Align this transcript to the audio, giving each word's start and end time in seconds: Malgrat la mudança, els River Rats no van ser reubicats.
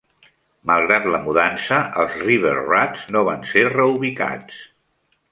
Malgrat 0.69 1.03
la 1.15 1.19
mudança, 1.25 1.77
els 2.03 2.15
River 2.29 2.53
Rats 2.59 3.03
no 3.17 3.21
van 3.27 3.45
ser 3.53 3.67
reubicats. 3.69 4.57